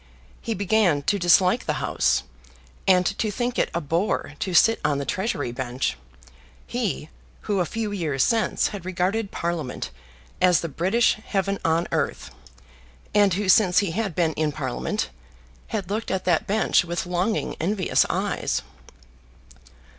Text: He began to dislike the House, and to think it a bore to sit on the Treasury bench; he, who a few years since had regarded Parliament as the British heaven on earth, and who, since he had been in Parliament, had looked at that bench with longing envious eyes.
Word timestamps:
He 0.41 0.55
began 0.55 1.03
to 1.03 1.19
dislike 1.19 1.67
the 1.67 1.73
House, 1.77 2.23
and 2.87 3.05
to 3.19 3.29
think 3.29 3.59
it 3.59 3.69
a 3.71 3.79
bore 3.79 4.33
to 4.39 4.55
sit 4.55 4.81
on 4.83 4.97
the 4.97 5.05
Treasury 5.05 5.51
bench; 5.51 5.95
he, 6.65 7.09
who 7.41 7.59
a 7.59 7.67
few 7.67 7.91
years 7.91 8.23
since 8.23 8.69
had 8.69 8.83
regarded 8.83 9.29
Parliament 9.29 9.91
as 10.41 10.61
the 10.61 10.69
British 10.69 11.17
heaven 11.23 11.59
on 11.63 11.87
earth, 11.91 12.31
and 13.13 13.35
who, 13.35 13.47
since 13.47 13.77
he 13.77 13.91
had 13.91 14.15
been 14.15 14.33
in 14.33 14.51
Parliament, 14.51 15.11
had 15.67 15.91
looked 15.91 16.09
at 16.09 16.25
that 16.25 16.47
bench 16.47 16.83
with 16.83 17.05
longing 17.05 17.55
envious 17.59 18.03
eyes. 18.09 18.63